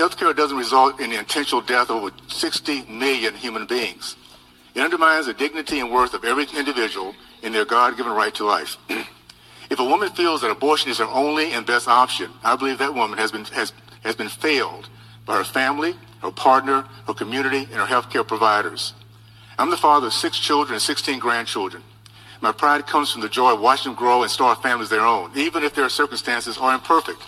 [0.00, 4.16] Healthcare doesn't result in the intentional death of over 60 million human beings.
[4.74, 8.78] It undermines the dignity and worth of every individual in their God-given right to life.
[9.70, 12.94] if a woman feels that abortion is her only and best option, I believe that
[12.94, 14.88] woman has been, has, has been failed
[15.26, 18.94] by her family, her partner, her community, and her healthcare providers.
[19.58, 21.82] I'm the father of six children and 16 grandchildren.
[22.40, 25.06] My pride comes from the joy of watching them grow and start families of their
[25.06, 27.20] own, even if their circumstances are imperfect,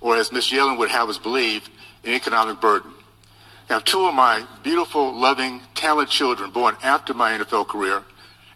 [0.00, 0.46] or as Ms.
[0.46, 1.70] Yellen would have us believe,
[2.06, 2.92] an economic burden.
[3.68, 8.02] I have two of my beautiful, loving, talented children born after my NFL career,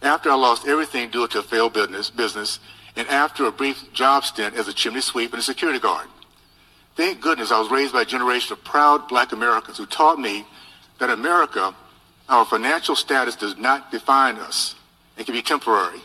[0.02, 2.60] after I lost everything due to a failed business, business,
[2.96, 6.06] and after a brief job stint as a chimney sweep and a security guard.
[6.96, 10.44] Thank goodness I was raised by a generation of proud black Americans who taught me
[10.98, 11.74] that America,
[12.28, 14.76] our financial status does not define us
[15.16, 16.00] and can be temporary.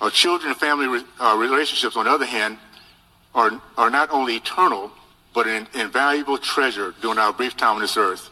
[0.00, 2.58] Our children and family uh, relationships, on the other hand,
[3.34, 4.90] are, are not only eternal,
[5.34, 8.30] but an invaluable treasure during our brief time on this earth.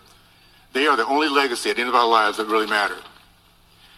[0.72, 2.96] They are the only legacy at the end of our lives that really matter.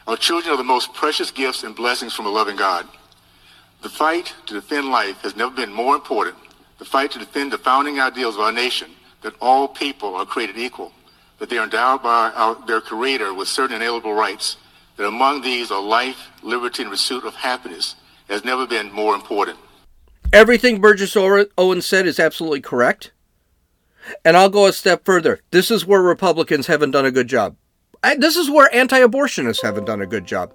[0.07, 2.87] Our children are the most precious gifts and blessings from a loving God.
[3.83, 6.37] The fight to defend life has never been more important.
[6.79, 8.91] The fight to defend the founding ideals of our nation,
[9.23, 10.93] that all people are created equal,
[11.39, 14.57] that they are endowed by our, their Creator with certain inalienable rights,
[14.97, 17.95] that among these are life, liberty, and pursuit of happiness,
[18.29, 19.59] has never been more important.
[20.33, 23.13] Everything Burgess Owens said is absolutely correct.
[24.25, 25.41] And I'll go a step further.
[25.51, 27.57] This is where Republicans haven't done a good job.
[28.17, 30.55] This is where anti abortionists haven't done a good job.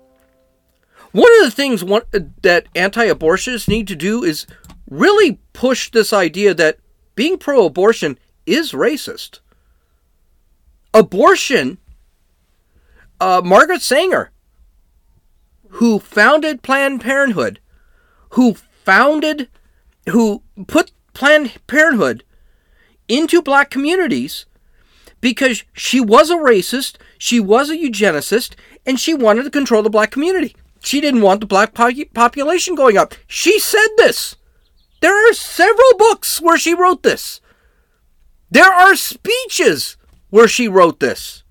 [1.12, 2.04] One of the things one,
[2.42, 4.48] that anti abortionists need to do is
[4.90, 6.80] really push this idea that
[7.16, 9.40] being pro abortion is racist.
[10.94, 11.78] Abortion,
[13.20, 14.32] uh, Margaret Sanger,
[15.70, 17.60] who founded Planned Parenthood,
[18.30, 19.50] who founded
[20.10, 22.24] who put Planned Parenthood
[23.08, 24.46] into black communities
[25.22, 29.90] because she was a racist, she was a eugenicist, and she wanted to control the
[29.90, 30.56] black community.
[30.82, 33.16] She didn't want the black population going up.
[33.26, 34.36] She said this.
[35.02, 37.42] There are several books where she wrote this.
[38.52, 39.98] There are speeches
[40.30, 41.44] where she wrote this.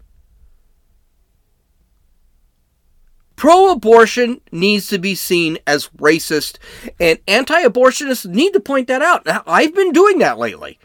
[3.45, 6.57] Pro abortion needs to be seen as racist,
[6.99, 9.27] and anti abortionists need to point that out.
[9.27, 10.79] Now, I've been doing that lately.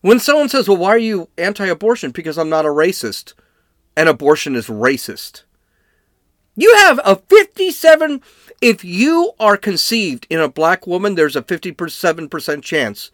[0.00, 2.10] When someone says, Well, why are you anti abortion?
[2.10, 3.34] Because I'm not a racist,
[3.94, 5.42] and abortion is racist.
[6.56, 8.22] You have a 57,
[8.62, 13.10] if you are conceived in a black woman, there's a 57% chance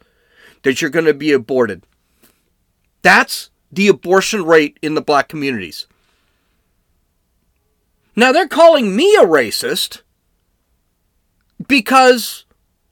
[0.63, 1.83] that you're going to be aborted.
[3.01, 5.85] That's the abortion rate in the black communities.
[8.19, 10.01] Now they're calling me a racist
[11.69, 12.43] because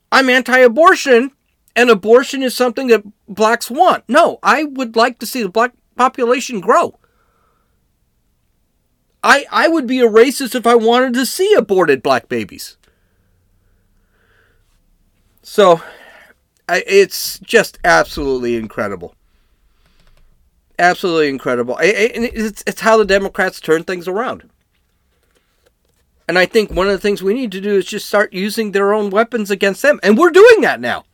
[0.09, 1.31] I'm anti abortion
[1.75, 4.05] and abortion is something that blacks want.
[4.07, 6.97] No, I would like to see the black population grow.
[9.21, 12.77] I, I would be a racist if I wanted to see aborted black babies.
[15.41, 15.81] So,
[16.69, 19.13] I, it's just absolutely incredible.
[20.79, 21.77] Absolutely incredible.
[21.81, 24.49] it's, it's how the Democrats turn things around.
[26.27, 28.71] And I think one of the things we need to do is just start using
[28.71, 29.99] their own weapons against them.
[30.03, 31.05] And we're doing that now.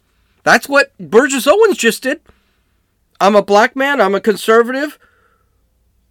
[0.44, 2.22] That's what Burgess Owens just did.
[3.22, 4.98] I'm a black man, I'm a conservative.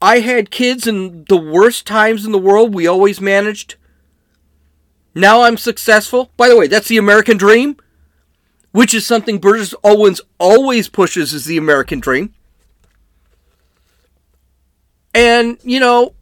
[0.01, 2.75] I had kids in the worst times in the world.
[2.75, 3.77] We always managed.
[5.15, 6.31] Now I'm successful.
[6.37, 7.77] By the way, that's the American dream,
[8.73, 12.35] which is something Burgess Owens always pushes as the American dream.
[15.15, 16.15] And, you know,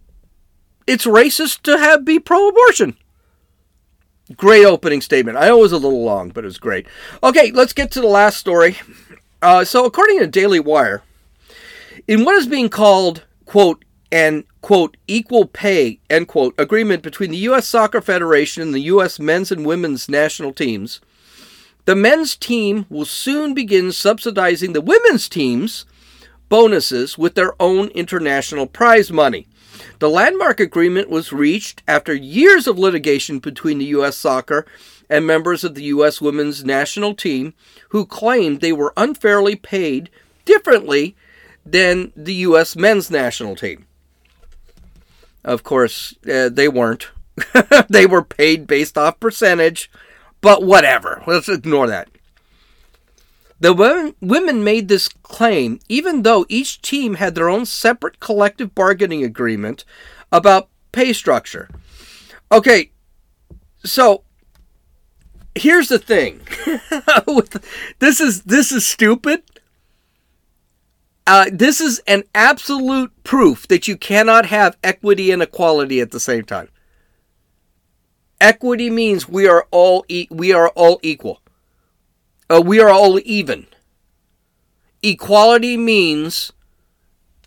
[0.91, 2.97] it's racist to have be pro-abortion.
[4.37, 5.39] Great opening statement.
[5.39, 6.87] I know it was a little long, but it was great.
[7.23, 8.77] Okay, let's get to the last story.
[9.41, 11.03] Uh, so, according to Daily Wire,
[12.09, 17.37] in what is being called, quote, an quote, equal pay, end quote, agreement between the
[17.39, 17.69] U.S.
[17.69, 19.21] Soccer Federation and the U.S.
[19.21, 21.01] men's and women's national teams,
[21.85, 25.87] the men's team will soon begin subsidizing the women's team's
[26.49, 29.47] bonuses with their own international prize money.
[30.01, 34.17] The landmark agreement was reached after years of litigation between the U.S.
[34.17, 34.65] soccer
[35.11, 36.23] and members of the U.S.
[36.23, 37.53] women's national team
[37.91, 40.09] who claimed they were unfairly paid
[40.47, 41.17] differently
[41.67, 42.77] than the U.S.
[42.77, 43.85] men's national team.
[45.45, 47.11] Of course, uh, they weren't.
[47.91, 49.91] they were paid based off percentage,
[50.41, 51.23] but whatever.
[51.27, 52.09] Let's ignore that.
[53.61, 59.23] The women, made this claim even though each team had their own separate collective bargaining
[59.23, 59.85] agreement
[60.33, 61.69] about pay structure.
[62.51, 62.91] Okay,
[63.85, 64.25] so
[65.55, 66.41] here's the thing.
[67.99, 69.43] this is this is stupid.
[71.27, 76.19] Uh, this is an absolute proof that you cannot have equity and equality at the
[76.19, 76.69] same time.
[78.41, 81.40] Equity means we are all e- we are all equal.
[82.51, 83.67] Uh, we are all even.
[85.03, 86.53] Equality means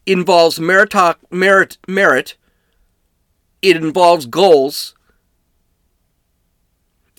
[0.06, 2.36] involves merito- merit merit.
[3.62, 4.95] It involves goals,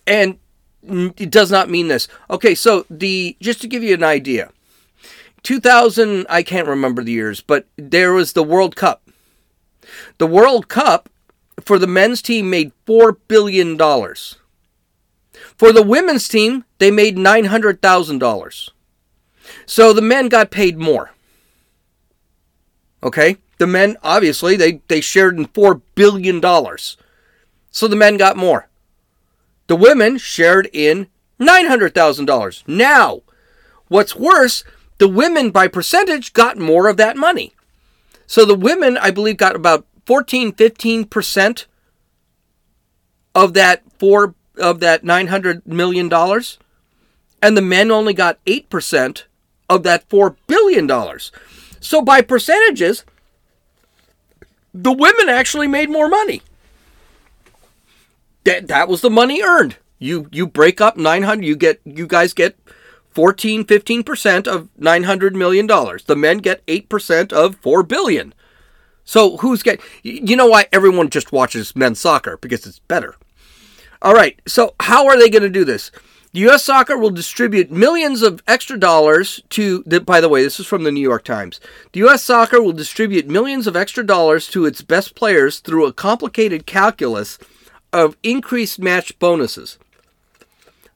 [0.07, 0.39] and
[0.83, 2.09] it does not mean this.
[2.31, 4.51] Okay, so the just to give you an idea,
[5.43, 9.09] 2000 I can't remember the years, but there was the World Cup.
[10.19, 11.09] The World Cup
[11.61, 14.37] for the men's team made 4 billion dollars.
[15.57, 18.71] For the women's team, they made $900,000.
[19.67, 21.13] So the men got paid more.
[23.03, 23.37] Okay?
[23.59, 26.97] The men obviously they they shared in 4 billion dollars.
[27.71, 28.69] So the men got more.
[29.67, 31.09] The women shared in
[31.41, 32.63] $900,000.
[32.67, 33.23] Now,
[33.89, 34.65] what's worse,
[34.99, 37.55] the women by percentage got more of that money.
[38.27, 41.65] So the women, I believe, got about 14, 15%
[43.35, 46.59] of that four of that 900 million dollars
[47.45, 49.25] and the men only got 8%
[49.69, 51.31] of that 4 billion dollars.
[51.79, 53.05] So by percentages,
[54.73, 56.41] the women actually made more money.
[58.45, 59.77] That that was the money earned.
[59.99, 62.57] You you break up 900 you get you guys get
[63.11, 66.05] 14 15% of 900 million dollars.
[66.05, 68.33] The men get 8% of 4 billion.
[69.05, 73.17] So who's get you know why everyone just watches men's soccer because it's better.
[74.05, 74.39] All right.
[74.47, 75.91] So how are they going to do this?
[76.35, 76.65] The U.S.
[76.65, 79.83] Soccer will distribute millions of extra dollars to.
[79.87, 81.59] The, By the way, this is from the New York Times.
[81.93, 82.23] The U.S.
[82.23, 87.39] Soccer will distribute millions of extra dollars to its best players through a complicated calculus
[87.95, 89.79] of increased match bonuses,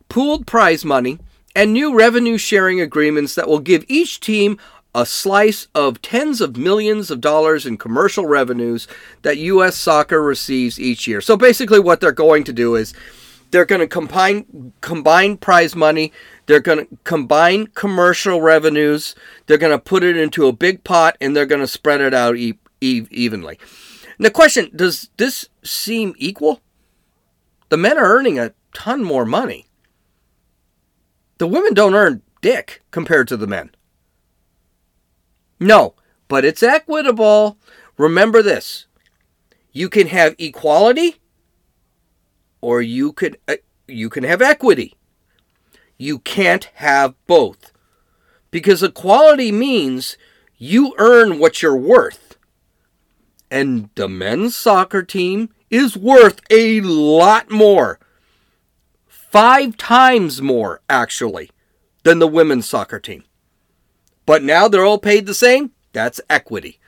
[0.09, 1.19] pooled prize money,
[1.57, 4.59] and new revenue sharing agreements that will give each team
[4.95, 8.89] a slice of tens of millions of dollars in commercial revenues
[9.23, 9.77] that U.S.
[9.77, 11.21] soccer receives each year.
[11.21, 12.95] So basically, what they're going to do is
[13.51, 16.13] they're going to combine combine prize money.
[16.47, 19.15] They're going to combine commercial revenues.
[19.47, 22.15] They're going to put it into a big pot and they're going to spread it
[22.15, 23.59] out e- e- evenly.
[24.17, 26.61] And the question: Does this seem equal?
[27.69, 29.67] The men are earning a ton more money.
[31.39, 33.71] The women don't earn dick compared to the men.
[35.61, 35.95] No,
[36.29, 37.59] but it's equitable.
[37.97, 38.87] Remember this
[39.73, 41.17] you can have equality
[42.61, 43.57] or you can uh,
[43.87, 44.95] you can have equity.
[45.97, 47.73] You can't have both.
[48.51, 50.17] Because equality means
[50.57, 52.37] you earn what you're worth.
[53.51, 57.99] And the men's soccer team is worth a lot more.
[59.07, 61.51] Five times more, actually,
[62.05, 63.25] than the women's soccer team.
[64.29, 65.71] But now they're all paid the same?
[65.95, 66.79] That's equity.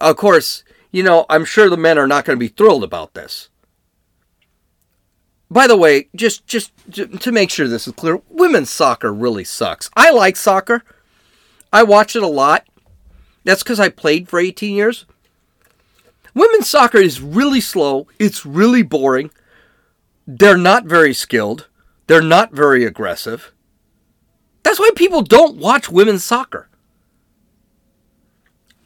[0.00, 3.12] Of course, you know, I'm sure the men are not going to be thrilled about
[3.12, 3.50] this.
[5.50, 9.90] By the way, just just to make sure this is clear, women's soccer really sucks.
[9.94, 10.82] I like soccer.
[11.70, 12.66] I watch it a lot.
[13.44, 15.04] That's cuz I played for 18 years.
[16.32, 18.08] Women's soccer is really slow.
[18.18, 19.30] It's really boring.
[20.26, 21.68] They're not very skilled.
[22.06, 23.52] They're not very aggressive.
[24.64, 26.68] That's why people don't watch women's soccer.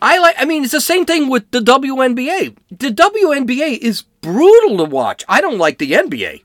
[0.01, 2.57] I like I mean it's the same thing with the WNBA.
[2.71, 5.25] The WNBA is brutal to watch.
[5.29, 6.43] I don't like the NBA.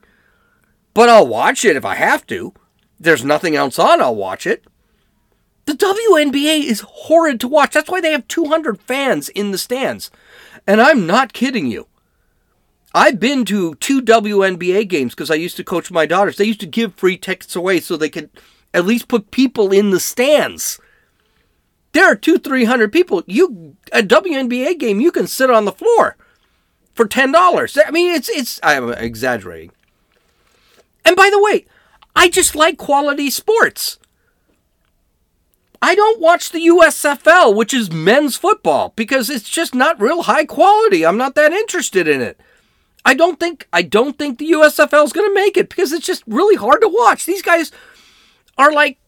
[0.94, 2.54] But I'll watch it if I have to.
[2.98, 4.64] There's nothing else on, I'll watch it.
[5.66, 7.72] The WNBA is horrid to watch.
[7.72, 10.10] That's why they have 200 fans in the stands.
[10.66, 11.88] And I'm not kidding you.
[12.94, 16.36] I've been to two WNBA games because I used to coach my daughters.
[16.36, 18.30] They used to give free tickets away so they could
[18.74, 20.78] at least put people in the stands.
[21.92, 23.22] There are two, three hundred people.
[23.26, 26.16] You a WNBA game, you can sit on the floor
[26.92, 27.78] for ten dollars.
[27.82, 28.60] I mean, it's it's.
[28.62, 29.70] I'm exaggerating.
[31.04, 31.66] And by the way,
[32.16, 33.98] I just like quality sports.
[35.80, 40.46] I don't watch the USFL, which is men's football, because it's just not real high
[40.46, 41.04] quality.
[41.04, 42.40] I'm not that interested in it.
[43.04, 46.06] I don't think I don't think the USFL is going to make it because it's
[46.06, 47.26] just really hard to watch.
[47.26, 47.70] These guys
[48.56, 48.98] are like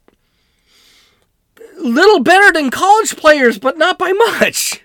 [1.79, 4.83] little better than college players, but not by much.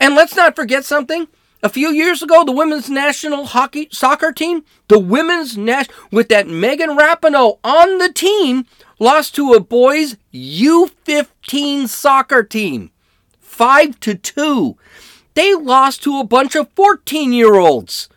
[0.00, 1.28] And let's not forget something.
[1.64, 6.48] A few years ago, the women's national hockey soccer team, the women's national with that
[6.48, 8.66] Megan Rapinoe on the team,
[8.98, 12.90] lost to a boys U15 soccer team,
[13.38, 14.76] five to two.
[15.34, 18.08] They lost to a bunch of 14 year olds.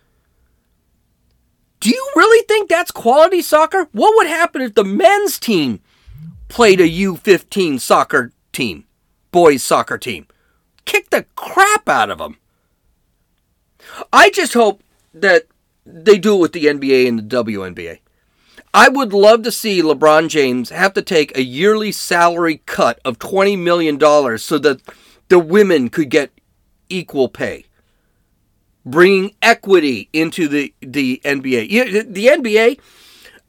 [1.85, 3.87] Do you really think that's quality soccer?
[3.91, 5.81] What would happen if the men's team
[6.47, 8.85] played a U15 soccer team,
[9.29, 10.25] boys soccer team?
[10.85, 12.37] Kick the crap out of them.
[14.11, 14.81] I just hope
[15.13, 15.45] that
[15.85, 17.99] they do it with the NBA and the WNBA.
[18.73, 23.19] I would love to see LeBron James have to take a yearly salary cut of
[23.19, 23.99] $20 million
[24.39, 24.81] so that
[25.27, 26.31] the women could get
[26.89, 27.65] equal pay.
[28.85, 32.13] Bringing equity into the, the NBA.
[32.13, 32.79] The NBA,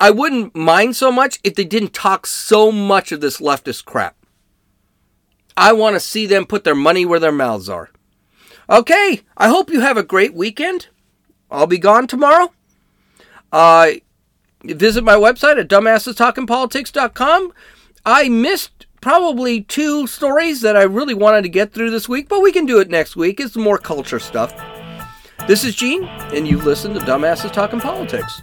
[0.00, 4.16] I wouldn't mind so much if they didn't talk so much of this leftist crap.
[5.56, 7.90] I want to see them put their money where their mouths are.
[8.68, 10.88] Okay, I hope you have a great weekend.
[11.50, 12.52] I'll be gone tomorrow.
[13.52, 13.92] Uh,
[14.64, 17.52] visit my website at dumbassestalkingpolitics.com.
[18.04, 22.42] I missed probably two stories that I really wanted to get through this week, but
[22.42, 23.40] we can do it next week.
[23.40, 24.52] It's more culture stuff.
[25.46, 26.02] This is Gene,
[26.34, 28.42] and you listen to Dumbasses Talking Politics.